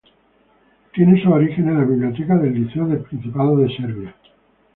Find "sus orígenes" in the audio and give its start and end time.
1.21-1.69